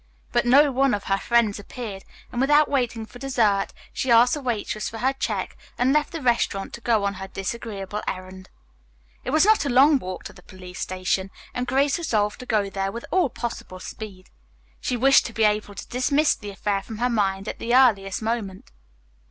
But 0.31 0.47
no 0.47 0.71
one 0.71 0.95
of 0.95 1.03
her 1.03 1.19
friends 1.19 1.59
appeared, 1.59 2.05
and 2.31 2.41
without 2.41 2.67
waiting 2.67 3.05
for 3.05 3.19
dessert 3.19 3.67
she 3.93 4.09
asked 4.09 4.33
the 4.33 4.41
waitress 4.41 4.89
for 4.89 4.97
her 4.97 5.13
check 5.13 5.55
and 5.77 5.93
left 5.93 6.11
the 6.11 6.23
restaurant 6.23 6.73
to 6.73 6.81
go 6.81 7.03
on 7.05 7.13
her 7.21 7.27
disagreeable 7.27 8.01
errand. 8.07 8.49
It 9.23 9.29
was 9.29 9.45
not 9.45 9.63
a 9.63 9.69
long 9.69 9.99
walk 9.99 10.23
to 10.23 10.33
the 10.33 10.41
police 10.41 10.79
station, 10.79 11.29
and 11.53 11.67
Grace 11.67 11.99
resolved 11.99 12.39
to 12.39 12.47
go 12.47 12.67
there 12.67 12.91
with 12.91 13.05
all 13.11 13.29
possible 13.29 13.79
speed. 13.79 14.31
She 14.79 14.97
wished 14.97 15.27
to 15.27 15.33
be 15.33 15.43
able 15.43 15.75
to 15.75 15.87
dismiss 15.87 16.33
the 16.33 16.49
affair 16.49 16.81
from 16.81 16.97
her 16.97 17.07
mind 17.07 17.47
at 17.47 17.59
the 17.59 17.75
earliest 17.75 18.23
moment. 18.23 18.71